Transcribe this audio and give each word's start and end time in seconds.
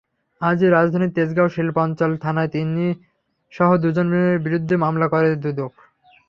আজই 0.41 0.69
রাজধানীর 0.69 1.15
তেজগাঁও 1.15 1.49
শিল্পাঞ্চল 1.49 2.11
থানায় 2.17 2.51
তিনিসহ 2.51 3.69
দুজনের 3.83 4.33
বিরুদ্ধে 4.39 4.75
মামলা 4.77 5.07
করে 5.07 5.29
দুদক। 5.43 5.73